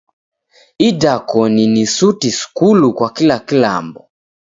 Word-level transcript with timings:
Idakoni 0.77 1.67
ni 1.67 1.87
suti 1.87 2.31
skulu 2.37 2.87
kwa 2.95 3.09
kula 3.15 3.37
kilambo! 3.39 4.01